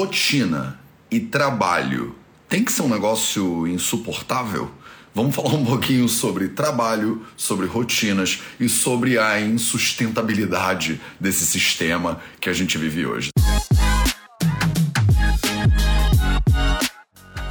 [0.00, 0.80] rotina
[1.10, 2.16] e trabalho
[2.48, 4.72] tem que ser um negócio insuportável?
[5.14, 12.48] Vamos falar um pouquinho sobre trabalho, sobre rotinas e sobre a insustentabilidade desse sistema que
[12.48, 13.28] a gente vive hoje.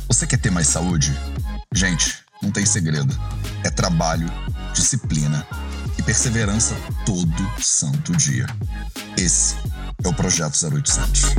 [0.07, 1.13] Você quer ter mais saúde?
[1.71, 3.15] Gente, não tem segredo.
[3.63, 4.27] É trabalho,
[4.73, 5.45] disciplina
[5.99, 6.75] e perseverança
[7.05, 8.47] todo santo dia.
[9.15, 9.55] Esse
[10.03, 11.35] é o Projeto 0800.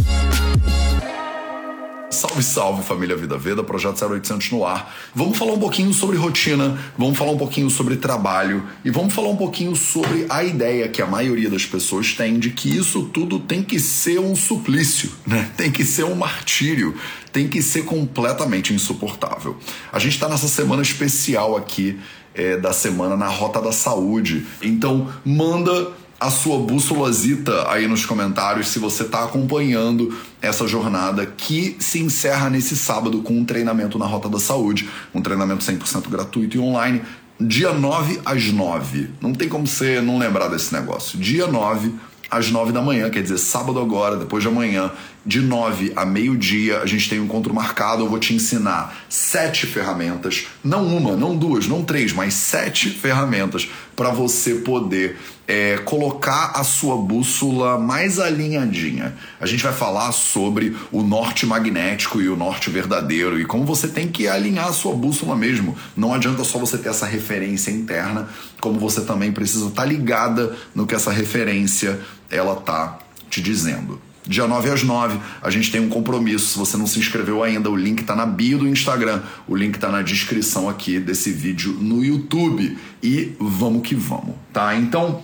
[2.10, 4.94] Salve, salve família Vida Veda, Projeto 0800 no ar.
[5.14, 9.28] Vamos falar um pouquinho sobre rotina, vamos falar um pouquinho sobre trabalho e vamos falar
[9.28, 13.38] um pouquinho sobre a ideia que a maioria das pessoas tem de que isso tudo
[13.38, 15.50] tem que ser um suplício, né?
[15.56, 16.94] Tem que ser um martírio,
[17.32, 19.56] tem que ser completamente insuportável.
[19.90, 21.98] A gente está nessa semana especial aqui
[22.34, 28.68] é, da semana na Rota da Saúde, então manda a sua bússolazita aí nos comentários
[28.68, 34.04] se você está acompanhando essa jornada que se encerra nesse sábado com um treinamento na
[34.04, 37.00] Rota da Saúde, um treinamento 100% gratuito e online,
[37.40, 39.08] dia 9 às 9.
[39.18, 41.18] Não tem como você não lembrar desse negócio.
[41.18, 41.94] Dia 9
[42.30, 44.92] às 9 da manhã, quer dizer, sábado agora, depois de amanhã,
[45.26, 48.02] de 9 a meio-dia, a gente tem um encontro marcado.
[48.02, 53.68] Eu vou te ensinar sete ferramentas, não uma, não duas, não três, mas sete ferramentas
[53.96, 55.18] para você poder
[55.50, 59.16] é, colocar a sua bússola mais alinhadinha.
[59.40, 63.88] A gente vai falar sobre o norte magnético e o norte verdadeiro e como você
[63.88, 65.76] tem que alinhar a sua bússola mesmo.
[65.96, 68.28] Não adianta só você ter essa referência interna,
[68.60, 71.98] como você também precisa estar tá ligada no que essa referência
[72.30, 74.00] ela tá te dizendo.
[74.24, 76.52] Dia 9 às 9, a gente tem um compromisso.
[76.52, 79.74] Se você não se inscreveu ainda, o link está na bio do Instagram, o link
[79.74, 82.78] está na descrição aqui desse vídeo no YouTube.
[83.02, 84.76] E vamos que vamos, tá?
[84.76, 85.22] Então,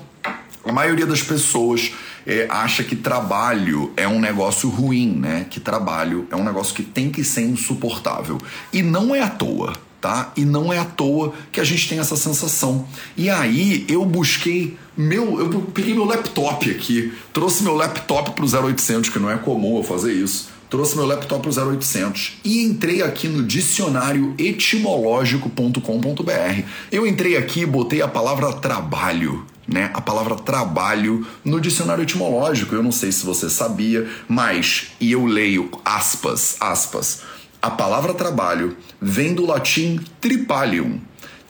[0.66, 1.92] a maioria das pessoas
[2.26, 5.46] é, acha que trabalho é um negócio ruim, né?
[5.48, 8.38] Que trabalho é um negócio que tem que ser insuportável.
[8.72, 10.32] E não é à toa tá?
[10.36, 12.86] E não é à toa que a gente tem essa sensação.
[13.16, 19.10] E aí eu busquei meu, eu peguei meu laptop aqui, trouxe meu laptop pro 0800,
[19.10, 20.54] que não é comum eu fazer isso.
[20.70, 26.62] Trouxe meu laptop pro 0800 e entrei aqui no dicionário etimológico.com.br.
[26.90, 32.74] Eu entrei aqui e botei a palavra trabalho né, a palavra trabalho no dicionário etimológico.
[32.74, 37.22] Eu não sei se você sabia, mas e eu leio aspas, aspas.
[37.60, 41.00] A palavra trabalho vem do latim tripalium.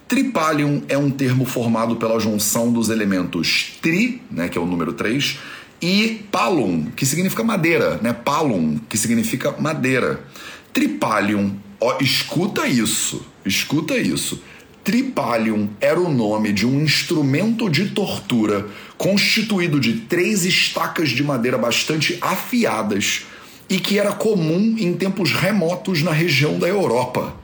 [0.09, 4.93] Tripalium é um termo formado pela junção dos elementos tri, né, que é o número
[4.93, 5.39] 3,
[5.83, 8.13] e palum, que significa madeira, né?
[8.13, 10.25] Palum, que significa madeira.
[10.73, 14.41] Tripalium, ó, escuta isso, escuta isso.
[14.87, 21.59] Tripalium era o nome de um instrumento de tortura constituído de três estacas de madeira
[21.59, 23.27] bastante afiadas
[23.69, 27.35] e que era comum em tempos remotos na região da Europa.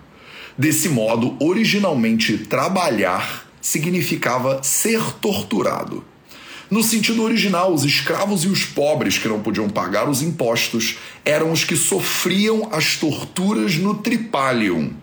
[0.56, 6.04] Desse modo, originalmente trabalhar significava ser torturado.
[6.70, 11.50] No sentido original, os escravos e os pobres que não podiam pagar os impostos eram
[11.50, 15.01] os que sofriam as torturas no tripalium.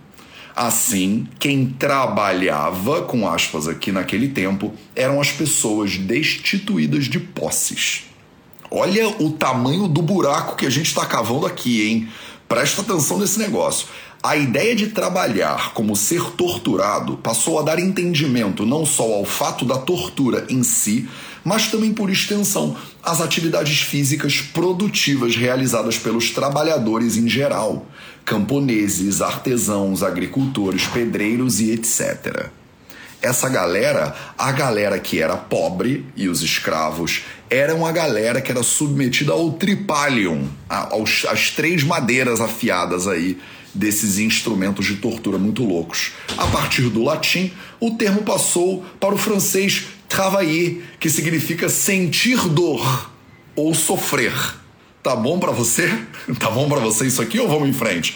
[0.55, 8.03] Assim, quem trabalhava, com aspas aqui naquele tempo, eram as pessoas destituídas de posses.
[8.71, 12.09] Olha o tamanho do buraco que a gente está cavando aqui, hein?
[12.47, 13.87] Presta atenção nesse negócio.
[14.21, 19.63] A ideia de trabalhar como ser torturado passou a dar entendimento não só ao fato
[19.63, 21.07] da tortura em si,
[21.43, 27.87] mas também por extensão às atividades físicas produtivas realizadas pelos trabalhadores em geral,
[28.25, 32.49] camponeses, artesãos, agricultores, pedreiros e etc
[33.21, 38.63] essa galera, a galera que era pobre e os escravos, eram a galera que era
[38.63, 43.37] submetida ao tripalium, às três madeiras afiadas aí
[43.73, 46.13] desses instrumentos de tortura muito loucos.
[46.37, 53.11] A partir do latim, o termo passou para o francês travailler, que significa sentir dor
[53.55, 54.33] ou sofrer.
[55.01, 55.89] Tá bom para você?
[56.37, 58.15] Tá bom para você isso aqui ou vamos em frente?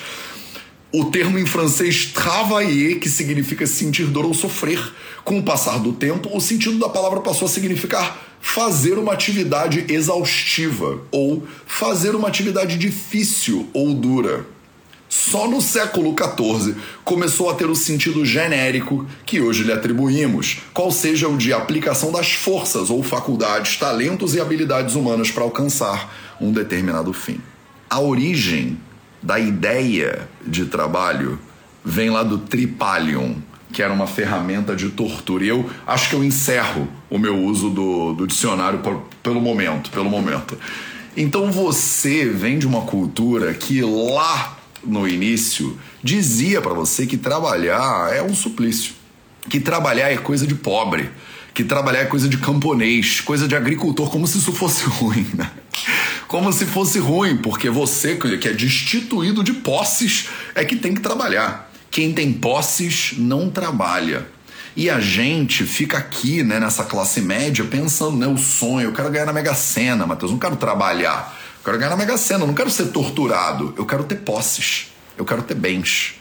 [0.94, 4.80] o termo em francês travailler, que significa sentir dor ou sofrer.
[5.24, 9.86] Com o passar do tempo, o sentido da palavra passou a significar fazer uma atividade
[9.88, 14.46] exaustiva ou fazer uma atividade difícil ou dura.
[15.16, 20.90] Só no século XIV começou a ter o sentido genérico que hoje lhe atribuímos, qual
[20.90, 26.12] seja o de aplicação das forças ou faculdades, talentos e habilidades humanas para alcançar
[26.42, 27.40] um determinado fim.
[27.88, 28.80] A origem
[29.22, 31.38] da ideia de trabalho
[31.86, 33.36] vem lá do Tripalium,
[33.72, 35.44] que era uma ferramenta de tortura.
[35.44, 39.92] E eu acho que eu encerro o meu uso do, do dicionário por, pelo momento,
[39.92, 40.58] pelo momento.
[41.16, 48.14] Então você vem de uma cultura que lá no início dizia para você que trabalhar
[48.14, 48.94] é um suplício,
[49.50, 51.10] que trabalhar é coisa de pobre,
[51.54, 55.52] que trabalhar é coisa de camponês, coisa de agricultor, como se isso fosse ruim, né?
[56.28, 61.02] Como se fosse ruim, porque você que é destituído de posses é que tem que
[61.02, 61.72] trabalhar.
[61.92, 64.28] Quem tem posses não trabalha.
[64.76, 69.12] E a gente fica aqui, né, nessa classe média, pensando, né, o sonho, eu quero
[69.12, 71.40] ganhar na Mega Sena, Matheus, não quero trabalhar.
[71.64, 73.74] Eu quero ganhar na Mega Sena, não quero ser torturado.
[73.78, 74.92] Eu quero ter posses.
[75.18, 76.16] Eu quero ter bens.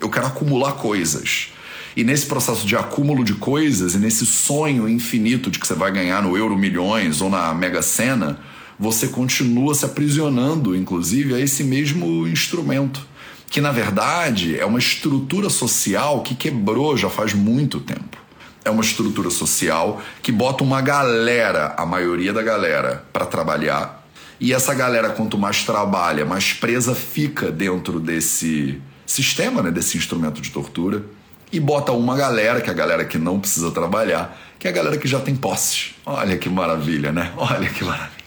[0.00, 1.50] Eu quero acumular coisas.
[1.94, 5.92] E nesse processo de acúmulo de coisas e nesse sonho infinito de que você vai
[5.92, 8.40] ganhar no Euro Milhões ou na Mega Sena,
[8.78, 13.06] você continua se aprisionando, inclusive, a esse mesmo instrumento,
[13.50, 18.16] que na verdade é uma estrutura social que quebrou já faz muito tempo.
[18.64, 23.97] É uma estrutura social que bota uma galera, a maioria da galera, para trabalhar.
[24.40, 30.40] E essa galera, quanto mais trabalha, mais presa fica dentro desse sistema, né, desse instrumento
[30.40, 31.04] de tortura
[31.50, 34.74] e bota uma galera, que é a galera que não precisa trabalhar, que é a
[34.74, 35.94] galera que já tem posse.
[36.04, 37.32] Olha que maravilha, né?
[37.36, 38.18] Olha que maravilha.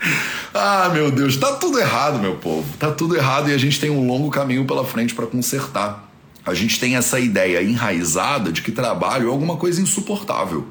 [0.56, 2.76] Ah, meu Deus, tá tudo errado, meu povo.
[2.78, 6.08] Tá tudo errado e a gente tem um longo caminho pela frente para consertar.
[6.46, 10.68] A gente tem essa ideia enraizada de que trabalho é alguma coisa insuportável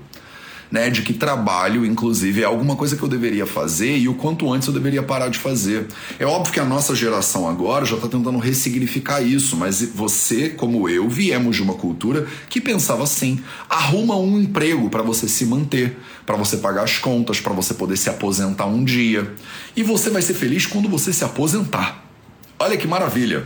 [0.74, 4.52] né, de que trabalho, inclusive, é alguma coisa que eu deveria fazer e o quanto
[4.52, 5.86] antes eu deveria parar de fazer.
[6.18, 10.90] É óbvio que a nossa geração agora já está tentando ressignificar isso, mas você, como
[10.90, 13.40] eu, viemos de uma cultura que pensava assim:
[13.70, 17.96] arruma um emprego para você se manter, para você pagar as contas, para você poder
[17.96, 19.32] se aposentar um dia.
[19.76, 22.04] E você vai ser feliz quando você se aposentar.
[22.58, 23.46] Olha que maravilha!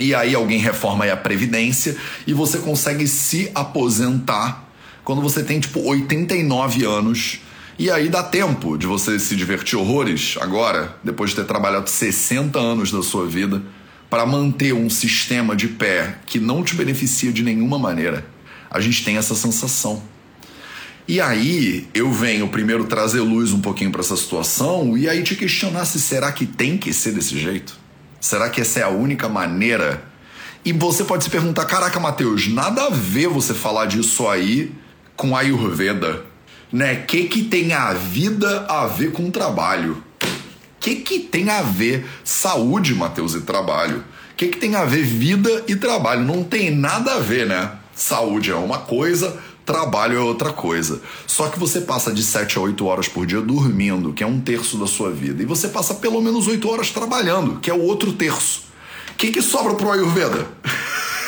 [0.00, 4.64] E aí alguém reforma aí a previdência e você consegue se aposentar
[5.04, 7.40] quando você tem tipo 89 anos.
[7.78, 12.58] E aí dá tempo de você se divertir horrores agora, depois de ter trabalhado 60
[12.58, 13.62] anos da sua vida,
[14.08, 18.24] para manter um sistema de pé que não te beneficia de nenhuma maneira.
[18.70, 20.02] A gente tem essa sensação.
[21.06, 25.34] E aí eu venho primeiro trazer luz um pouquinho para essa situação e aí te
[25.34, 27.76] questionar se será que tem que ser desse jeito?
[28.20, 30.02] Será que essa é a única maneira?
[30.64, 34.72] E você pode se perguntar: caraca, Matheus, nada a ver você falar disso aí
[35.16, 36.24] com Ayurveda,
[36.72, 36.96] né?
[36.96, 40.02] Que que tem a vida a ver com trabalho?
[40.80, 44.04] Que que tem a ver saúde, Matheus, e trabalho?
[44.36, 46.22] Que que tem a ver vida e trabalho?
[46.22, 47.72] Não tem nada a ver, né?
[47.94, 51.00] Saúde é uma coisa, trabalho é outra coisa.
[51.26, 54.40] Só que você passa de 7 a 8 horas por dia dormindo, que é um
[54.40, 57.82] terço da sua vida, e você passa pelo menos 8 horas trabalhando, que é o
[57.82, 58.64] outro terço.
[59.12, 60.46] O que, que sobra pro Ayurveda?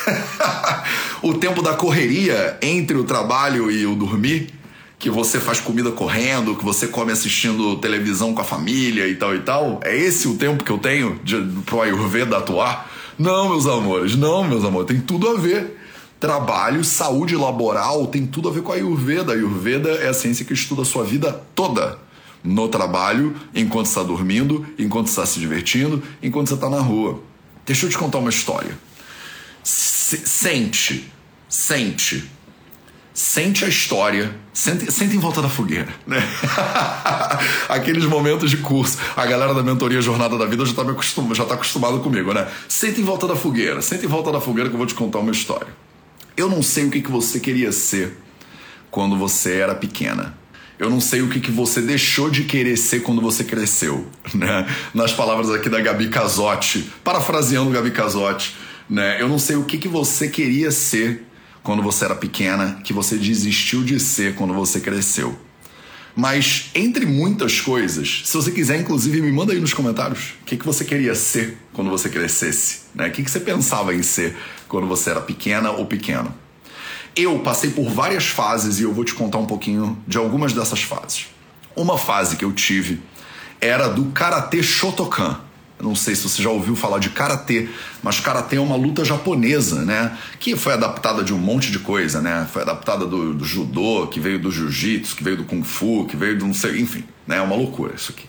[1.23, 4.53] o tempo da correria entre o trabalho e o dormir,
[4.99, 9.35] que você faz comida correndo, que você come assistindo televisão com a família e tal
[9.35, 9.81] e tal.
[9.83, 12.91] É esse o tempo que eu tenho de, pro Ayurveda atuar?
[13.19, 15.79] Não, meus amores, não, meus amores, tem tudo a ver.
[16.19, 19.33] Trabalho, saúde laboral tem tudo a ver com a Ayurveda.
[19.33, 21.99] A Ayurveda é a ciência que estuda a sua vida toda.
[22.43, 27.21] No trabalho, enquanto está dormindo, enquanto está se divertindo, enquanto você está na rua.
[27.67, 28.79] Deixa eu te contar uma história
[30.07, 31.11] sente,
[31.49, 32.31] sente,
[33.13, 36.19] sente a história, sente, sente em volta da fogueira, né?
[37.69, 41.45] Aqueles momentos de curso, a galera da mentoria Jornada da Vida já está acostum, já
[41.45, 42.47] tá acostumado comigo, né?
[42.69, 45.19] Sente em volta da fogueira, sente em volta da fogueira que eu vou te contar
[45.19, 45.69] uma história.
[46.37, 48.17] Eu não sei o que, que você queria ser
[48.91, 50.39] quando você era pequena.
[50.79, 54.69] Eu não sei o que, que você deixou de querer ser quando você cresceu, né?
[54.95, 58.55] Nas palavras aqui da Gabi Casotti, parafraseando Gabi Casotti,
[58.89, 59.21] né?
[59.21, 61.27] Eu não sei o que, que você queria ser
[61.63, 65.37] quando você era pequena, que você desistiu de ser quando você cresceu.
[66.15, 70.57] Mas, entre muitas coisas, se você quiser, inclusive, me manda aí nos comentários o que,
[70.57, 72.83] que você queria ser quando você crescesse.
[72.95, 73.09] Né?
[73.09, 74.35] O que, que você pensava em ser
[74.67, 76.35] quando você era pequena ou pequeno.
[77.15, 80.83] Eu passei por várias fases e eu vou te contar um pouquinho de algumas dessas
[80.83, 81.27] fases.
[81.75, 83.01] Uma fase que eu tive
[83.61, 85.41] era do Karatê Shotokan.
[85.81, 87.69] Não sei se você já ouviu falar de karatê,
[88.03, 90.17] mas karatê é uma luta japonesa, né?
[90.41, 92.49] Que foi adaptada de um monte de coisa, né?
[92.51, 96.17] Foi adaptada do, do judô, que veio do jiu-jitsu, que veio do kung fu, que
[96.17, 97.37] veio do não sei, enfim, né?
[97.37, 98.27] É uma loucura isso aqui.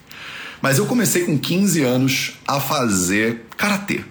[0.61, 4.03] Mas eu comecei com 15 anos a fazer karatê.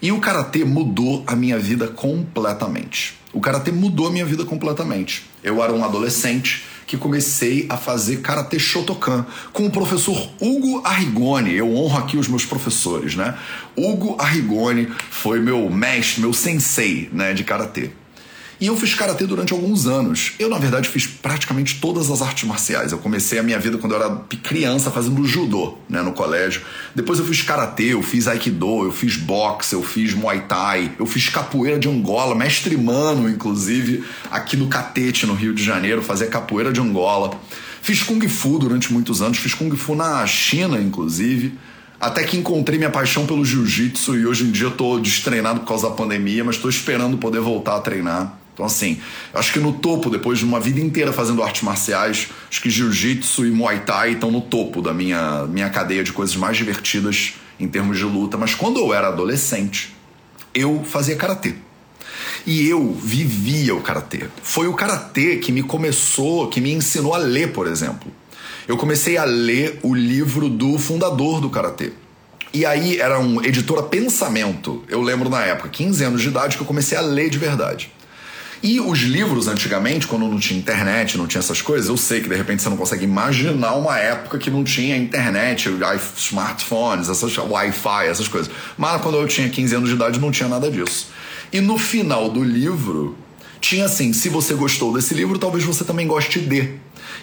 [0.00, 3.18] E o karatê mudou a minha vida completamente.
[3.32, 5.28] O karatê mudou a minha vida completamente.
[5.42, 11.54] Eu era um adolescente que comecei a fazer Karate Shotokan com o professor Hugo Arrigoni.
[11.54, 13.38] Eu honro aqui os meus professores, né?
[13.76, 17.90] Hugo Arrigoni foi meu mestre, meu sensei, né, de karatê.
[18.60, 20.32] E eu fiz karatê durante alguns anos.
[20.38, 22.92] Eu, na verdade, fiz praticamente todas as artes marciais.
[22.92, 26.60] Eu comecei a minha vida quando eu era criança fazendo judô, né, no colégio.
[26.94, 31.06] Depois eu fiz karatê, eu fiz aikido, eu fiz boxe, eu fiz muay thai, eu
[31.06, 36.26] fiz capoeira de Angola, mestre mano, inclusive, aqui no Catete, no Rio de Janeiro, fazia
[36.26, 37.30] capoeira de Angola.
[37.80, 41.54] Fiz kung fu durante muitos anos, fiz kung fu na China, inclusive.
[41.98, 45.66] Até que encontrei minha paixão pelo jiu-jitsu e hoje em dia eu tô destreinado por
[45.66, 48.39] causa da pandemia, mas estou esperando poder voltar a treinar.
[48.60, 49.00] Então, assim,
[49.32, 53.46] acho que no topo, depois de uma vida inteira fazendo artes marciais, acho que jiu-jitsu
[53.46, 57.66] e muay thai estão no topo da minha, minha cadeia de coisas mais divertidas em
[57.66, 58.36] termos de luta.
[58.36, 59.96] Mas quando eu era adolescente,
[60.54, 61.54] eu fazia karatê.
[62.46, 64.26] E eu vivia o karatê.
[64.42, 68.12] Foi o karatê que me começou, que me ensinou a ler, por exemplo.
[68.68, 71.92] Eu comecei a ler o livro do fundador do karatê.
[72.52, 74.84] E aí era um editora Pensamento.
[74.86, 77.90] Eu lembro na época, 15 anos de idade, que eu comecei a ler de verdade.
[78.62, 82.28] E os livros, antigamente, quando não tinha internet, não tinha essas coisas, eu sei que
[82.28, 85.70] de repente você não consegue imaginar uma época que não tinha internet,
[86.16, 88.52] smartphones, essas, Wi-Fi, essas coisas.
[88.76, 91.08] Mas quando eu tinha 15 anos de idade não tinha nada disso.
[91.50, 93.16] E no final do livro,
[93.62, 96.74] tinha assim: se você gostou desse livro, talvez você também goste de.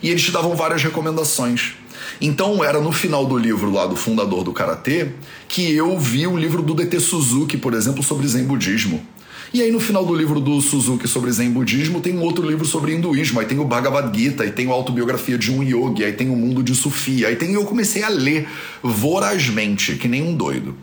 [0.02, 1.74] E eles te davam várias recomendações.
[2.20, 5.10] Então era no final do livro lá do fundador do karatê
[5.48, 9.06] que eu vi o livro do DT Suzuki, por exemplo, sobre Zen budismo.
[9.54, 12.66] E aí no final do livro do Suzuki sobre Zen budismo tem um outro livro
[12.66, 16.12] sobre hinduísmo, aí tem o Bhagavad Gita, aí tem a autobiografia de um yogi, aí
[16.12, 18.48] tem o mundo de Sufia, aí tem eu comecei a ler
[18.84, 20.76] vorazmente, que nem um doido.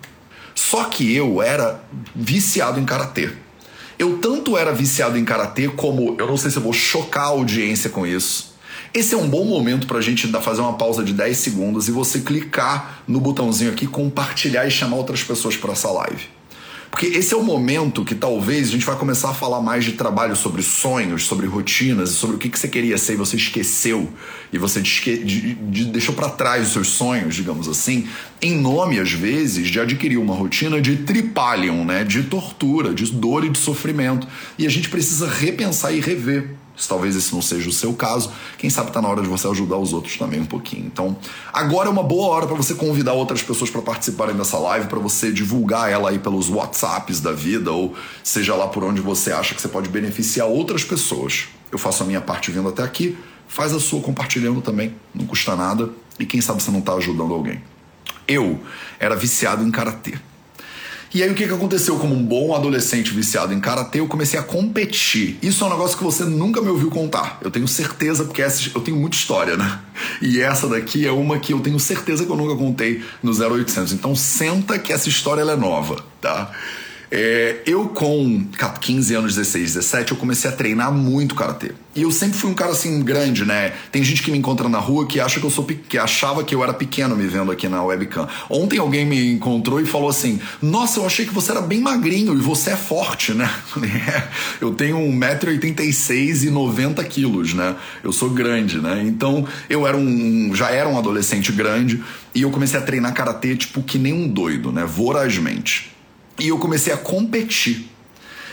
[0.55, 3.31] Só que eu era viciado em karatê.
[3.99, 7.29] Eu tanto era viciado em karatê como eu não sei se eu vou chocar a
[7.29, 8.55] audiência com isso.
[8.95, 11.91] Esse é um bom momento para a gente fazer uma pausa de 10 segundos e
[11.91, 16.29] você clicar no botãozinho aqui, compartilhar e chamar outras pessoas para essa live.
[16.95, 19.95] Porque esse é o momento que talvez a gente vai começar a falar mais de
[19.95, 24.09] trabalho sobre sonhos, sobre rotinas, sobre o que, que você queria ser e você esqueceu.
[24.53, 28.07] E você de, de, de, deixou para trás os seus sonhos, digamos assim,
[28.41, 33.45] em nome às vezes de adquirir uma rotina de tripalium, né, de tortura, de dor
[33.45, 34.29] e de sofrimento.
[34.57, 38.33] E a gente precisa repensar e rever se talvez esse não seja o seu caso,
[38.59, 40.87] quem sabe está na hora de você ajudar os outros também um pouquinho.
[40.87, 41.17] Então,
[41.53, 44.99] agora é uma boa hora para você convidar outras pessoas para participarem dessa live, para
[44.99, 49.55] você divulgar ela aí pelos WhatsApps da vida ou seja lá por onde você acha
[49.55, 51.49] que você pode beneficiar outras pessoas.
[51.71, 53.17] Eu faço a minha parte vindo até aqui,
[53.47, 57.33] faz a sua compartilhando também, não custa nada e quem sabe você não está ajudando
[57.33, 57.63] alguém.
[58.27, 58.61] Eu
[58.99, 60.15] era viciado em karatê.
[61.15, 61.97] E aí o que, que aconteceu?
[61.97, 65.39] Como um bom adolescente viciado em karatê, eu comecei a competir.
[65.41, 67.39] Isso é um negócio que você nunca me ouviu contar.
[67.41, 69.79] Eu tenho certeza, porque essa, eu tenho muita história, né?
[70.21, 73.93] E essa daqui é uma que eu tenho certeza que eu nunca contei no 0800.
[73.93, 76.51] Então senta que essa história é nova, tá?
[77.17, 78.45] É, eu com
[78.81, 81.71] 15 anos, 16, 17, eu comecei a treinar muito karatê.
[81.95, 83.73] E eu sempre fui um cara assim grande, né?
[83.93, 86.53] Tem gente que me encontra na rua que acha que eu sou que achava que
[86.53, 88.27] eu era pequeno me vendo aqui na webcam.
[88.51, 92.35] Ontem alguém me encontrou e falou assim: "Nossa, eu achei que você era bem magrinho
[92.35, 93.49] e você é forte, né?"
[94.07, 94.29] É,
[94.61, 97.77] eu tenho 1,86m e 90 quilos, né?
[98.03, 99.05] Eu sou grande, né?
[99.07, 102.03] Então, eu era um já era um adolescente grande
[102.35, 104.85] e eu comecei a treinar karatê tipo que nem um doido, né?
[104.85, 105.94] Vorazmente.
[106.39, 107.89] E eu comecei a competir.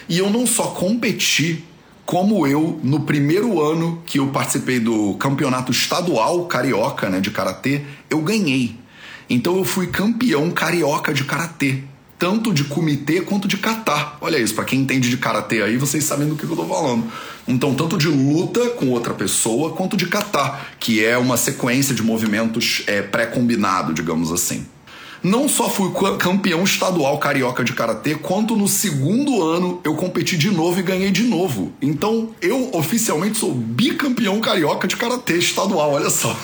[0.07, 1.63] E eu não só competi,
[2.05, 7.81] como eu, no primeiro ano que eu participei do campeonato estadual carioca né, de karatê,
[8.09, 8.75] eu ganhei.
[9.29, 11.83] Então eu fui campeão carioca de karatê,
[12.19, 14.13] tanto de comitê quanto de kata.
[14.19, 17.09] Olha isso, para quem entende de karatê aí, vocês sabem do que eu tô falando.
[17.47, 22.03] Então, tanto de luta com outra pessoa, quanto de kata, que é uma sequência de
[22.03, 24.65] movimentos é, pré-combinado, digamos assim.
[25.23, 30.49] Não só fui campeão estadual carioca de karatê, quanto no segundo ano eu competi de
[30.49, 31.71] novo e ganhei de novo.
[31.79, 36.35] Então eu oficialmente sou bicampeão carioca de karatê estadual, olha só.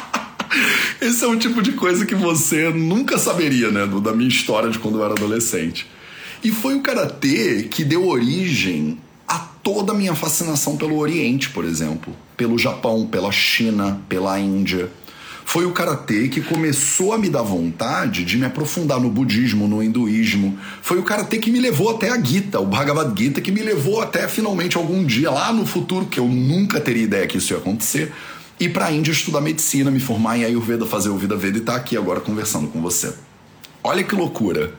[0.98, 4.78] Esse é um tipo de coisa que você nunca saberia, né, da minha história de
[4.78, 5.86] quando eu era adolescente.
[6.42, 8.98] E foi o karatê que deu origem
[9.28, 14.90] a toda a minha fascinação pelo Oriente, por exemplo, pelo Japão, pela China, pela Índia
[15.44, 19.82] foi o karatê que começou a me dar vontade de me aprofundar no budismo, no
[19.82, 20.58] hinduísmo.
[20.82, 24.00] Foi o karatê que me levou até a Gita, o Bhagavad Gita, que me levou
[24.00, 27.58] até finalmente algum dia lá no futuro, que eu nunca teria ideia que isso ia
[27.58, 28.12] acontecer,
[28.58, 31.60] ir para a Índia estudar medicina, me formar em Ayurveda, fazer o Vida Veda e
[31.60, 33.14] estar tá aqui agora conversando com você.
[33.82, 34.74] Olha que loucura.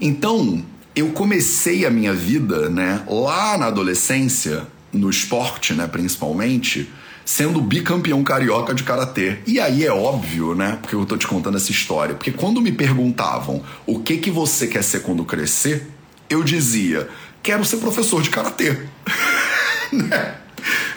[0.00, 6.90] Então, eu comecei a minha vida, né, lá na adolescência, no esporte, né, principalmente,
[7.30, 9.38] sendo bicampeão carioca de karatê.
[9.46, 10.80] E aí é óbvio, né?
[10.82, 12.16] Porque eu tô te contando essa história.
[12.16, 15.88] Porque quando me perguntavam o que que você quer ser quando crescer,
[16.28, 17.08] eu dizia
[17.40, 18.76] quero ser professor de karatê.
[19.92, 20.38] né?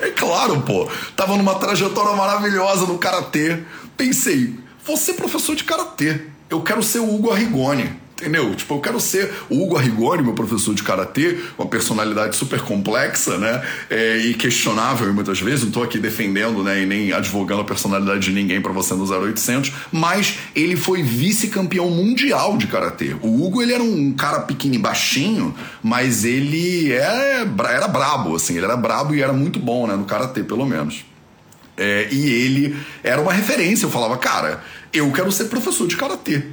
[0.01, 0.89] É claro, pô.
[1.15, 3.59] Tava numa trajetória maravilhosa no karatê.
[3.95, 6.19] Pensei, vou ser professor de karatê.
[6.49, 7.91] Eu quero ser o Hugo Arrigoni.
[8.19, 8.53] Entendeu?
[8.55, 13.37] Tipo, eu quero ser o Hugo Arrigoni, meu professor de karatê, uma personalidade super complexa,
[13.37, 13.61] né?
[13.89, 15.65] É, e questionável muitas vezes.
[15.65, 16.83] Não tô aqui defendendo, né?
[16.83, 19.73] E nem advogando a personalidade de ninguém para você no 0800.
[19.91, 23.15] Mas ele foi vice-campeão mundial de karatê.
[23.21, 28.55] O Hugo, ele era um cara pequeno baixinho, mas ele era, é, era brabo, assim.
[28.55, 29.95] Ele era brabo e era muito bom, né?
[29.95, 31.03] No karatê, pelo menos.
[31.75, 33.85] É, e ele era uma referência.
[33.85, 36.43] Eu falava, cara, eu quero ser professor de karatê.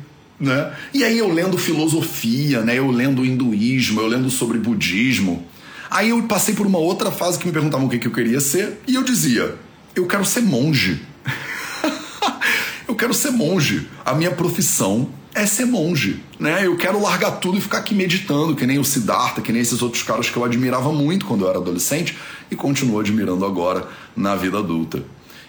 [0.41, 0.73] Né?
[0.95, 2.79] E aí eu lendo filosofia, né?
[2.79, 5.47] eu lendo hinduísmo, eu lendo sobre budismo.
[5.91, 8.41] Aí eu passei por uma outra fase que me perguntavam o que, que eu queria
[8.41, 9.57] ser, e eu dizia:
[9.95, 11.03] eu quero ser monge.
[12.89, 13.89] eu quero ser monge.
[14.05, 16.67] A minha profissão é ser monge, né?
[16.67, 19.83] Eu quero largar tudo e ficar aqui meditando, que nem o Siddhartha, que nem esses
[19.83, 22.17] outros caras que eu admirava muito quando eu era adolescente
[22.51, 25.03] e continuo admirando agora na vida adulta.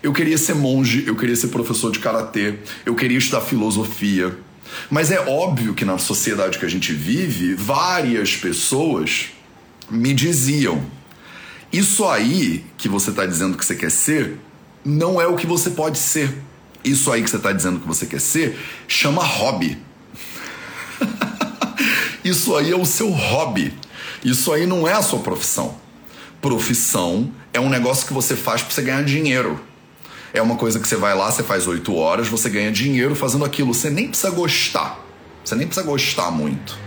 [0.04, 2.56] Eu queria ser monge, eu queria ser professor de karatê,
[2.86, 4.36] eu queria estudar filosofia,
[4.90, 9.28] mas é óbvio que na sociedade que a gente vive, várias pessoas
[9.90, 10.84] me diziam:
[11.72, 14.38] Isso aí que você está dizendo que você quer ser,
[14.84, 16.34] não é o que você pode ser.
[16.84, 19.78] Isso aí que você está dizendo que você quer ser, chama hobby.
[22.24, 23.74] Isso aí é o seu hobby.
[24.24, 25.76] Isso aí não é a sua profissão.
[26.42, 29.60] Profissão é um negócio que você faz para você ganhar dinheiro.
[30.34, 33.44] É uma coisa que você vai lá, você faz oito horas, você ganha dinheiro fazendo
[33.44, 33.74] aquilo.
[33.74, 35.00] Você nem precisa gostar.
[35.44, 36.78] Você nem precisa gostar muito.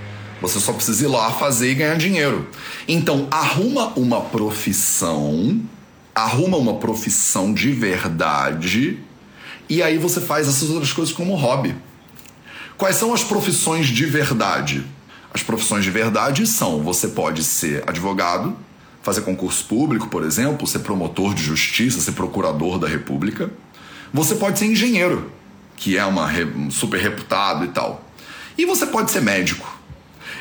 [0.40, 2.48] Você só precisa ir lá fazer e ganhar dinheiro.
[2.86, 5.60] Então, arruma uma profissão,
[6.14, 8.98] arruma uma profissão de verdade,
[9.68, 11.74] e aí você faz essas outras coisas como hobby.
[12.76, 14.84] Quais são as profissões de verdade?
[15.32, 18.56] As profissões de verdade são: você pode ser advogado,
[19.04, 23.50] fazer concurso público, por exemplo, ser promotor de justiça, ser procurador da República.
[24.12, 25.30] Você pode ser engenheiro,
[25.76, 26.28] que é uma
[26.70, 28.02] super reputado e tal.
[28.56, 29.78] E você pode ser médico.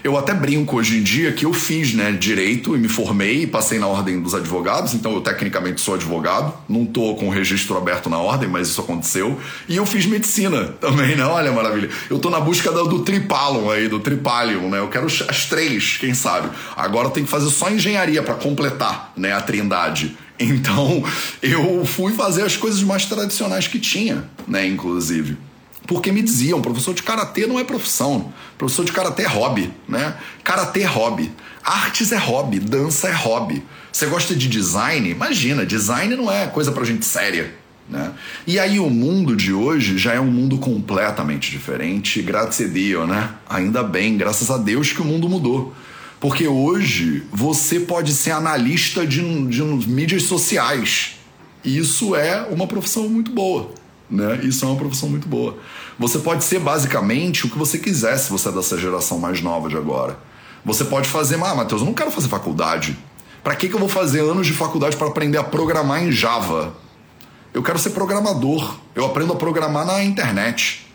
[0.03, 3.47] Eu até brinco hoje em dia que eu fiz né, direito e me formei e
[3.47, 7.77] passei na ordem dos advogados, então eu tecnicamente sou advogado, não tô com o registro
[7.77, 9.39] aberto na ordem, mas isso aconteceu.
[9.69, 11.23] E eu fiz medicina também, né?
[11.23, 11.89] Olha maravilha.
[12.09, 14.79] Eu tô na busca do, do tripalum aí, do tripalium, né?
[14.79, 16.49] Eu quero as três, quem sabe.
[16.75, 20.17] Agora tem que fazer só engenharia para completar, né, a trindade.
[20.37, 21.01] Então,
[21.41, 25.37] eu fui fazer as coisas mais tradicionais que tinha, né, inclusive.
[25.85, 30.15] Porque me diziam, professor de karatê não é profissão, professor de karatê é hobby, né?
[30.43, 31.31] Karatê é hobby,
[31.63, 33.63] artes é hobby, dança é hobby.
[33.91, 35.09] Você gosta de design?
[35.09, 37.53] Imagina, design não é coisa pra gente séria,
[37.89, 38.13] né?
[38.47, 43.07] E aí o mundo de hoje já é um mundo completamente diferente, graças a Deus,
[43.07, 43.29] né?
[43.49, 45.73] Ainda bem, graças a Deus que o mundo mudou.
[46.19, 51.17] Porque hoje você pode ser analista de, de mídias sociais.
[51.65, 53.73] E isso é uma profissão muito boa.
[54.09, 54.41] Né?
[54.43, 55.57] Isso é uma profissão muito boa.
[55.97, 59.69] Você pode ser basicamente o que você quiser se você é dessa geração mais nova
[59.69, 60.17] de agora.
[60.65, 62.97] Você pode fazer, ah, Matheus, eu não quero fazer faculdade.
[63.43, 66.75] Para que, que eu vou fazer anos de faculdade para aprender a programar em Java?
[67.53, 68.77] Eu quero ser programador.
[68.95, 70.87] Eu aprendo a programar na internet.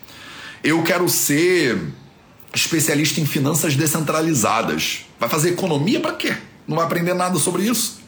[0.63, 1.93] Eu quero ser
[2.53, 5.05] especialista em finanças descentralizadas.
[5.19, 6.35] Vai fazer economia para quê?
[6.67, 7.99] Não vai aprender nada sobre isso?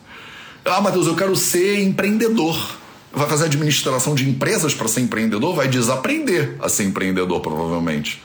[0.65, 2.80] Ah, Matheus, eu quero ser empreendedor
[3.13, 8.21] vai fazer administração de empresas para ser empreendedor, vai desaprender a ser empreendedor, provavelmente.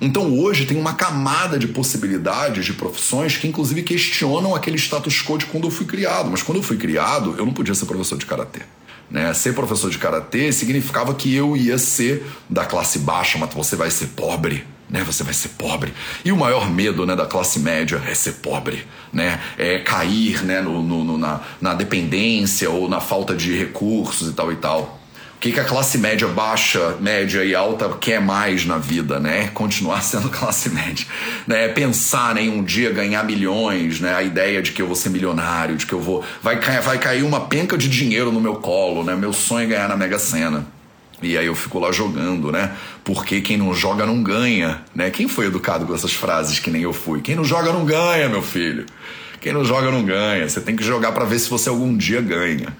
[0.00, 5.38] Então hoje tem uma camada de possibilidades de profissões que inclusive questionam aquele status quo
[5.38, 6.30] de quando eu fui criado.
[6.30, 8.62] Mas quando eu fui criado, eu não podia ser professor de karatê.
[9.10, 9.32] Né?
[9.32, 13.90] Ser professor de karatê significava que eu ia ser da classe baixa, mas você vai
[13.90, 14.64] ser pobre
[14.94, 15.02] né?
[15.02, 15.92] Você vai ser pobre.
[16.24, 19.40] E o maior medo, né, da classe média é ser pobre, né?
[19.58, 24.52] É cair, né, no, no, na, na dependência ou na falta de recursos e tal
[24.52, 25.00] e tal.
[25.36, 29.48] O que, que a classe média baixa, média e alta quer mais na vida, né?
[29.52, 31.04] Continuar sendo classe média,
[31.44, 31.66] né?
[31.66, 34.14] Pensar né, em um dia ganhar milhões, né?
[34.14, 36.98] A ideia de que eu vou ser milionário, de que eu vou vai cair, vai
[36.98, 39.16] cair uma penca de dinheiro no meu colo, né?
[39.16, 40.64] Meu sonho é ganhar na Mega Sena.
[41.26, 42.72] E aí eu fico lá jogando, né?
[43.02, 45.10] Porque quem não joga não ganha, né?
[45.10, 47.20] Quem foi educado com essas frases que nem eu fui?
[47.20, 48.86] Quem não joga não ganha, meu filho.
[49.40, 50.48] Quem não joga não ganha.
[50.48, 52.74] Você tem que jogar para ver se você algum dia ganha.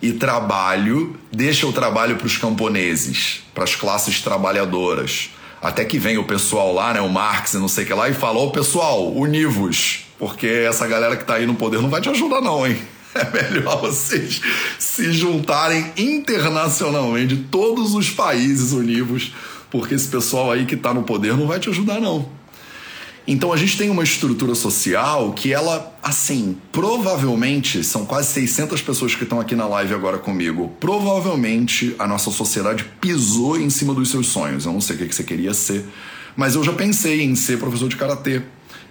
[0.00, 5.30] E trabalho, deixa o trabalho para os camponeses, para as classes trabalhadoras.
[5.60, 8.08] Até que vem o pessoal lá, né, o Marx e não sei o que lá,
[8.08, 12.00] e fala: Ô pessoal, univos, porque essa galera que tá aí no poder não vai
[12.00, 12.78] te ajudar, não, hein?
[13.16, 14.40] É melhor vocês
[14.78, 19.32] se juntarem internacionalmente, todos os países univos,
[19.70, 22.36] porque esse pessoal aí que está no poder não vai te ajudar, não.
[23.28, 29.16] Então a gente tem uma estrutura social que ela, assim, provavelmente, são quase 600 pessoas
[29.16, 30.72] que estão aqui na live agora comigo.
[30.78, 34.64] Provavelmente a nossa sociedade pisou em cima dos seus sonhos.
[34.64, 35.84] Eu não sei o que você queria ser,
[36.36, 38.42] mas eu já pensei em ser professor de karatê.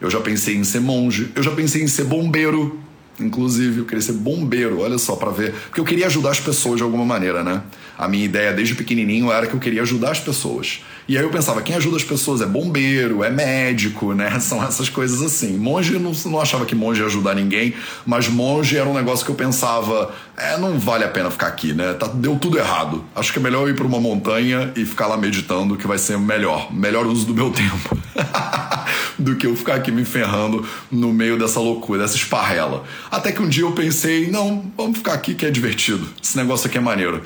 [0.02, 1.32] Eu já pensei em ser monge.
[1.34, 2.78] Eu já pensei em ser bombeiro.
[3.20, 5.54] Inclusive, eu queria ser bombeiro, olha só, para ver.
[5.54, 7.62] Porque eu queria ajudar as pessoas de alguma maneira, né?
[7.98, 10.84] A minha ideia desde pequenininho era que eu queria ajudar as pessoas.
[11.08, 14.38] E aí eu pensava, quem ajuda as pessoas é bombeiro, é médico, né?
[14.42, 15.58] São essas coisas assim.
[15.58, 17.74] Monge, não, não achava que monge ia ajudar ninguém,
[18.06, 21.74] mas monge era um negócio que eu pensava, é, não vale a pena ficar aqui,
[21.74, 21.94] né?
[21.94, 23.06] Tá, deu tudo errado.
[23.16, 25.98] Acho que é melhor eu ir para uma montanha e ficar lá meditando, que vai
[25.98, 26.74] ser melhor.
[26.74, 27.98] Melhor uso do meu tempo.
[29.18, 32.84] do que eu ficar aqui me ferrando no meio dessa loucura, dessa esparrela.
[33.10, 36.08] Até que um dia eu pensei, não, vamos ficar aqui que é divertido.
[36.22, 37.22] Esse negócio aqui é maneiro.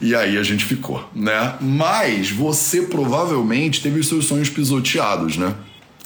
[0.00, 1.54] E aí a gente ficou, né?
[1.60, 5.54] Mas você provavelmente teve os seus sonhos pisoteados, né?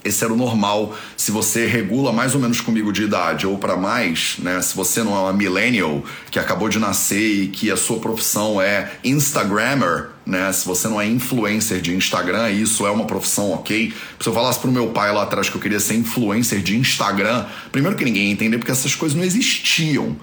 [0.04, 0.96] esse era o normal.
[1.16, 4.60] Se você regula mais ou menos comigo de idade ou para mais, né?
[4.62, 8.60] Se você não é uma millennial que acabou de nascer e que a sua profissão
[8.60, 10.52] é Instagrammer, né?
[10.52, 13.92] Se você não é influencer de Instagram, isso é uma profissão, ok?
[14.20, 17.46] Se eu falasse pro meu pai lá atrás que eu queria ser influencer de Instagram,
[17.70, 20.16] primeiro que ninguém ia entender porque essas coisas não existiam.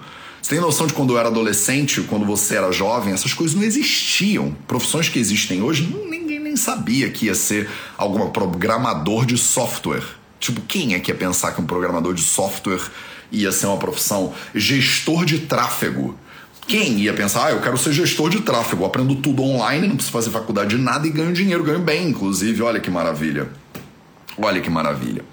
[0.46, 3.64] Você tem noção de quando eu era adolescente, quando você era jovem, essas coisas não
[3.64, 4.54] existiam.
[4.68, 10.04] Profissões que existem hoje, ninguém nem sabia que ia ser algum programador de software.
[10.38, 12.80] Tipo, quem é que ia pensar que um programador de software
[13.32, 14.32] ia ser uma profissão?
[14.54, 16.16] Gestor de tráfego.
[16.68, 20.12] Quem ia pensar, ah, eu quero ser gestor de tráfego, aprendo tudo online, não preciso
[20.12, 23.48] fazer faculdade de nada e ganho dinheiro, ganho bem, inclusive, olha que maravilha.
[24.38, 25.24] Olha que maravilha.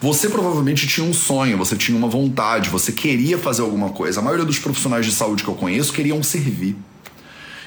[0.00, 4.20] Você provavelmente tinha um sonho, você tinha uma vontade, você queria fazer alguma coisa.
[4.20, 6.76] A maioria dos profissionais de saúde que eu conheço queriam servir.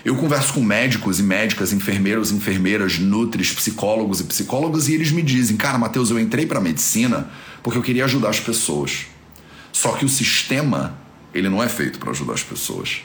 [0.06, 5.22] Eu converso com médicos e médicas, enfermeiros, enfermeiras, nutris, psicólogos e psicólogos e eles me
[5.22, 7.30] dizem: "Cara, Matheus, eu entrei para medicina
[7.62, 9.08] porque eu queria ajudar as pessoas".
[9.74, 10.98] Só que o sistema,
[11.34, 13.02] ele não é feito para ajudar as pessoas.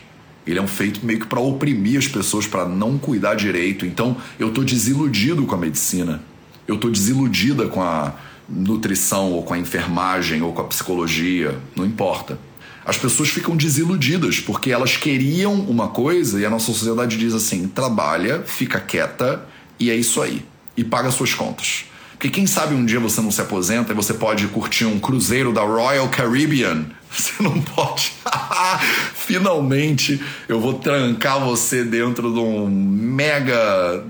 [0.46, 3.84] Ele é um feito meio que para oprimir as pessoas, para não cuidar direito.
[3.84, 6.22] Então, eu tô desiludido com a medicina.
[6.68, 8.14] Eu tô desiludida com a
[8.48, 12.38] nutrição ou com a enfermagem ou com a psicologia, não importa.
[12.84, 17.66] As pessoas ficam desiludidas porque elas queriam uma coisa e a nossa sociedade diz assim:
[17.66, 19.44] trabalha, fica quieta
[19.78, 20.44] e é isso aí.
[20.76, 21.86] E paga suas contas.
[22.12, 25.52] Porque quem sabe um dia você não se aposenta e você pode curtir um cruzeiro
[25.52, 26.86] da Royal Caribbean.
[27.08, 28.12] Você não pode.
[29.14, 34.04] Finalmente eu vou trancar você dentro de um mega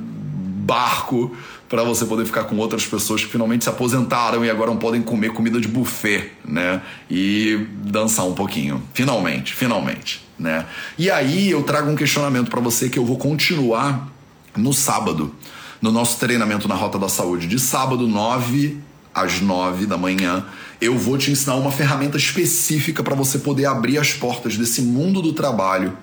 [0.66, 1.36] barco
[1.68, 5.02] para você poder ficar com outras pessoas que finalmente se aposentaram e agora não podem
[5.02, 6.80] comer comida de buffet, né?
[7.10, 8.82] E dançar um pouquinho.
[8.94, 10.64] Finalmente, finalmente, né?
[10.96, 14.08] E aí eu trago um questionamento para você que eu vou continuar
[14.56, 15.34] no sábado,
[15.82, 18.78] no nosso treinamento na Rota da Saúde, de sábado 9
[19.12, 20.44] às 9 da manhã,
[20.80, 25.20] eu vou te ensinar uma ferramenta específica para você poder abrir as portas desse mundo
[25.20, 25.96] do trabalho,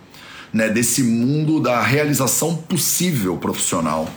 [0.52, 4.10] né, desse mundo da realização possível profissional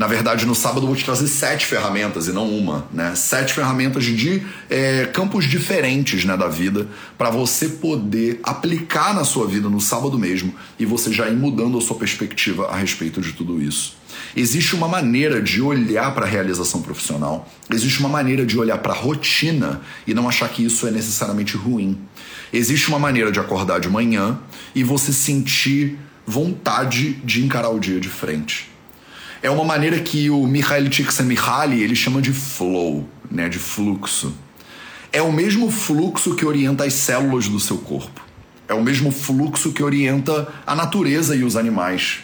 [0.00, 3.14] na verdade, no sábado eu vou te trazer sete ferramentas e não uma, né?
[3.14, 9.46] Sete ferramentas de é, campos diferentes né, da vida para você poder aplicar na sua
[9.46, 13.34] vida no sábado mesmo e você já ir mudando a sua perspectiva a respeito de
[13.34, 13.94] tudo isso.
[14.34, 18.94] Existe uma maneira de olhar para a realização profissional, existe uma maneira de olhar para
[18.94, 21.98] a rotina e não achar que isso é necessariamente ruim.
[22.50, 24.38] Existe uma maneira de acordar de manhã
[24.74, 28.70] e você sentir vontade de encarar o dia de frente
[29.42, 34.34] é uma maneira que o Mihaly Csikszentmihalyi ele chama de flow, né, de fluxo.
[35.12, 38.20] É o mesmo fluxo que orienta as células do seu corpo.
[38.68, 42.20] É o mesmo fluxo que orienta a natureza e os animais.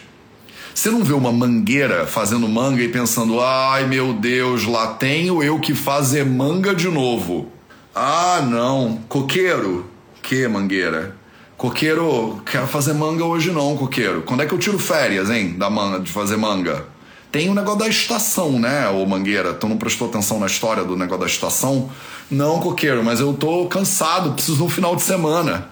[0.73, 5.59] Você não vê uma mangueira fazendo manga e pensando: ai meu Deus, lá tenho eu
[5.59, 7.51] que fazer manga de novo.
[7.95, 8.99] Ah, não.
[9.09, 9.89] Coqueiro?
[10.21, 11.15] Que mangueira?
[11.57, 14.21] Coqueiro, quero fazer manga hoje não, coqueiro.
[14.21, 16.85] Quando é que eu tiro férias, hein, da manga, de fazer manga?
[17.31, 19.53] Tem o negócio da estação, né, ô Mangueira?
[19.53, 21.89] Tu não prestou atenção na história do negócio da estação?
[22.31, 25.69] Não, coqueiro, mas eu tô cansado, preciso de um final de semana.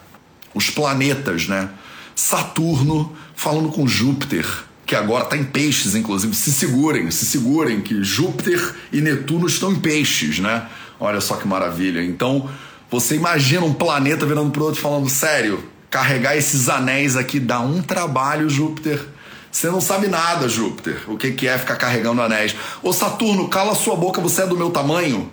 [0.54, 1.70] Os planetas, né?
[2.14, 4.46] Saturno falando com Júpiter,
[4.86, 6.36] que agora tá em peixes, inclusive.
[6.36, 10.68] Se segurem, se segurem, que Júpiter e Netuno estão em peixes, né?
[11.00, 12.04] Olha só que maravilha.
[12.04, 12.50] Então,
[12.90, 17.82] você imagina um planeta virando pro outro falando, sério, carregar esses anéis aqui dá um
[17.82, 19.15] trabalho, Júpiter
[19.56, 22.54] você não sabe nada, Júpiter, o que, é ficar carregando anéis.
[22.84, 25.32] Ô Saturno, cala sua boca, você é do meu tamanho?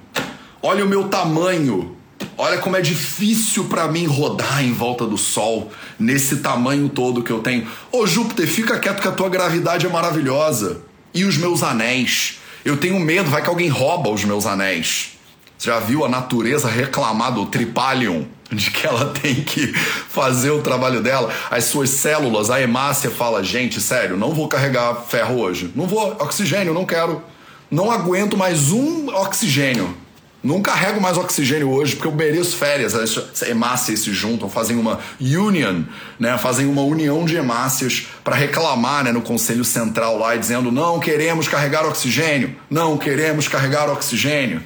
[0.63, 1.97] Olha o meu tamanho.
[2.39, 7.33] Olha como é difícil para mim rodar em volta do Sol nesse tamanho todo que
[7.33, 7.67] eu tenho.
[7.91, 10.83] Ô Júpiter, fica quieto que a tua gravidade é maravilhosa.
[11.13, 12.39] E os meus anéis?
[12.65, 15.19] Eu tenho medo, vai que alguém rouba os meus anéis.
[15.59, 18.29] Você já viu a natureza reclamar do tripalium?
[18.53, 23.43] De que ela tem que fazer o trabalho dela, as suas células, a hemácia fala:
[23.43, 25.73] gente, sério, não vou carregar ferro hoje.
[25.75, 27.23] Não vou, oxigênio, não quero.
[27.71, 29.97] Não aguento mais um oxigênio.
[30.43, 32.95] Não carrego mais oxigênio hoje porque eu mereço férias.
[32.95, 35.85] As hemácias se juntam, fazem uma union,
[36.19, 36.37] né?
[36.37, 39.13] fazem uma união de hemácias para reclamar né?
[39.13, 44.63] no Conselho Central lá, dizendo: não queremos carregar oxigênio, não queremos carregar oxigênio.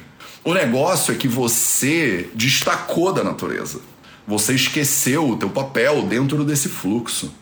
[0.47, 3.81] O negócio é que você destacou da natureza.
[4.25, 7.35] Você esqueceu o teu papel dentro desse fluxo.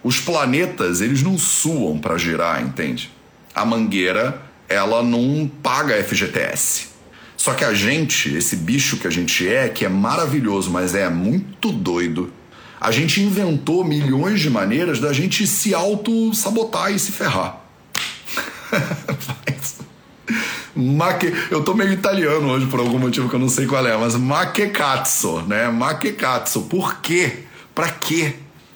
[0.00, 3.10] Os planetas, eles não suam para girar, entende?
[3.52, 6.90] A mangueira, ela não paga FGTS.
[7.36, 11.08] Só que a gente, esse bicho que a gente é, que é maravilhoso, mas é
[11.08, 12.32] muito doido,
[12.80, 17.60] a gente inventou milhões de maneiras da gente se auto-sabotar e se ferrar.
[20.76, 21.32] Maque...
[21.50, 24.14] Eu tô meio italiano hoje por algum motivo que eu não sei qual é, mas
[24.14, 25.68] maquecazzo, né?
[25.68, 26.62] Maquecazzo.
[26.62, 27.44] Por quê?
[27.74, 28.34] Pra quê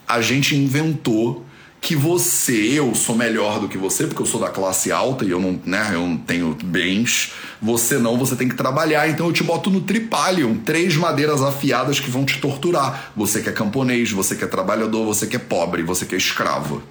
[0.09, 1.47] a gente inventou
[1.81, 5.31] que você, eu sou melhor do que você, porque eu sou da classe alta e
[5.31, 7.33] eu não, né, eu não tenho bens.
[7.61, 9.09] Você não, você tem que trabalhar.
[9.09, 13.13] Então eu te boto no tripalium, três madeiras afiadas que vão te torturar.
[13.17, 16.19] Você que é camponês, você que é trabalhador, você que é pobre, você que é
[16.19, 16.83] escravo.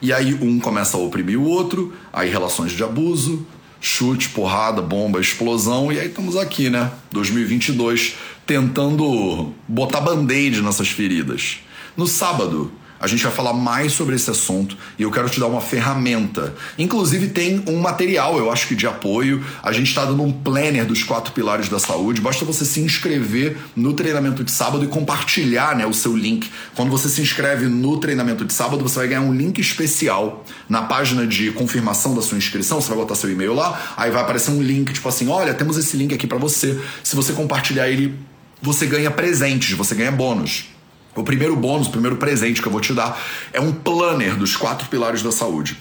[0.00, 3.46] E aí um começa a oprimir o outro, aí relações de abuso,
[3.82, 6.92] chute, porrada, bomba, explosão, e aí estamos aqui, né?
[7.10, 8.14] 2022,
[8.46, 11.58] tentando botar band-aid nessas feridas.
[11.96, 15.48] No sábado, a gente vai falar mais sobre esse assunto e eu quero te dar
[15.48, 16.54] uma ferramenta.
[16.78, 19.44] Inclusive, tem um material, eu acho que de apoio.
[19.60, 22.20] A gente está dando um planner dos quatro pilares da saúde.
[22.20, 26.48] Basta você se inscrever no treinamento de sábado e compartilhar né, o seu link.
[26.76, 30.82] Quando você se inscreve no treinamento de sábado, você vai ganhar um link especial na
[30.82, 32.80] página de confirmação da sua inscrição.
[32.80, 35.76] Você vai botar seu e-mail lá, aí vai aparecer um link, tipo assim: olha, temos
[35.76, 36.80] esse link aqui para você.
[37.02, 38.16] Se você compartilhar ele,
[38.62, 40.66] você ganha presentes, você ganha bônus.
[41.14, 43.20] O primeiro bônus, o primeiro presente que eu vou te dar
[43.52, 45.76] é um planner dos quatro pilares da saúde.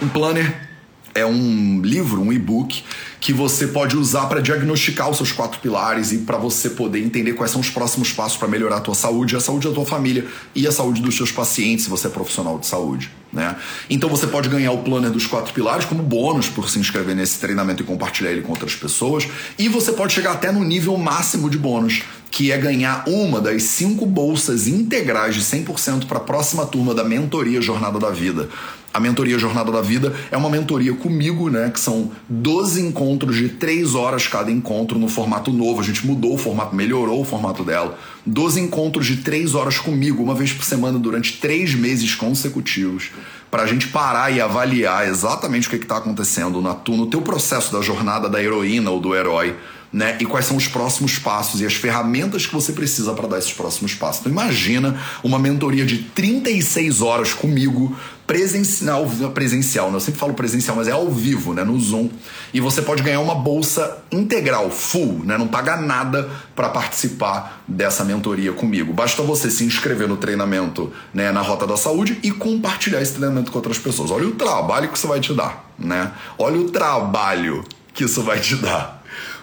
[0.00, 0.66] Um planner
[1.14, 2.84] é um livro, um e-book
[3.18, 7.32] que você pode usar para diagnosticar os seus quatro pilares e para você poder entender
[7.32, 10.26] quais são os próximos passos para melhorar a tua saúde, a saúde da tua família
[10.54, 13.10] e a saúde dos seus pacientes, se você é profissional de saúde.
[13.32, 13.56] Né?
[13.90, 17.40] Então você pode ganhar o planner dos quatro pilares como bônus por se inscrever nesse
[17.40, 19.26] treinamento e compartilhar ele com outras pessoas.
[19.58, 23.62] E você pode chegar até no nível máximo de bônus, que é ganhar uma das
[23.62, 28.48] cinco bolsas integrais de 100% para a próxima turma da mentoria Jornada da Vida.
[28.96, 31.68] A mentoria Jornada da Vida é uma mentoria comigo, né?
[31.68, 35.82] Que são 12 encontros de 3 horas cada encontro no formato novo.
[35.82, 37.98] A gente mudou o formato, melhorou o formato dela.
[38.24, 43.10] 12 encontros de 3 horas comigo, uma vez por semana, durante 3 meses consecutivos.
[43.50, 47.70] Para a gente parar e avaliar exatamente o que está acontecendo na, no teu processo
[47.70, 49.54] da jornada da heroína ou do herói
[49.92, 50.16] né?
[50.20, 53.52] E quais são os próximos passos e as ferramentas que você precisa para dar esses
[53.52, 54.20] próximos passos.
[54.20, 57.96] Então imagina uma mentoria de 36 horas comigo,
[58.26, 59.96] presencial, presencial, né?
[59.96, 61.62] Eu sempre falo presencial, mas é ao vivo, né?
[61.62, 62.10] No Zoom.
[62.52, 65.38] E você pode ganhar uma bolsa integral, full, né?
[65.38, 68.92] Não paga nada para participar dessa mentoria comigo.
[68.92, 73.50] Basta você se inscrever no treinamento, né, na Rota da Saúde e compartilhar esse treinamento
[73.50, 74.10] com outras pessoas.
[74.10, 76.12] Olha o trabalho que isso vai te dar, né?
[76.38, 78.95] Olha o trabalho que isso vai te dar.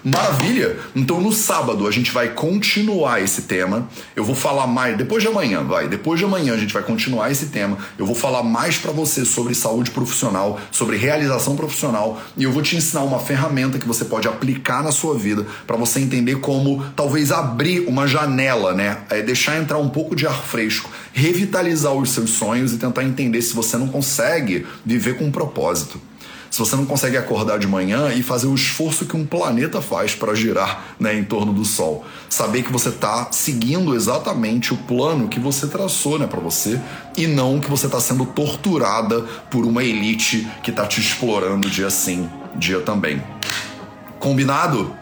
[0.04, 0.76] Maravilha!
[0.94, 3.88] Então no sábado a gente vai continuar esse tema.
[4.14, 5.88] Eu vou falar mais depois de amanhã, vai.
[5.88, 7.78] Depois de amanhã a gente vai continuar esse tema.
[7.96, 12.60] Eu vou falar mais para você sobre saúde profissional, sobre realização profissional e eu vou
[12.60, 16.84] te ensinar uma ferramenta que você pode aplicar na sua vida para você entender como
[16.94, 18.98] talvez abrir uma janela, né?
[19.08, 23.40] É deixar entrar um pouco de ar fresco, revitalizar os seus sonhos e tentar entender
[23.40, 25.98] se você não consegue viver com um propósito
[26.54, 30.14] se você não consegue acordar de manhã e fazer o esforço que um planeta faz
[30.14, 35.26] para girar né, em torno do Sol, saber que você está seguindo exatamente o plano
[35.26, 36.80] que você traçou né, para você
[37.16, 41.90] e não que você está sendo torturada por uma elite que está te explorando dia
[41.90, 43.20] sim, dia também.
[44.20, 44.94] Combinado?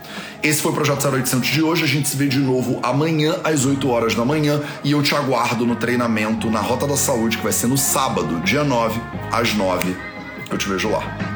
[0.42, 1.84] Esse foi o Projeto 0800 de hoje.
[1.84, 5.14] A gente se vê de novo amanhã às 8 horas da manhã e eu te
[5.14, 8.98] aguardo no treinamento na Rota da Saúde, que vai ser no sábado, dia 9,
[9.30, 9.94] às 9.
[10.50, 11.31] Eu te vejo lá.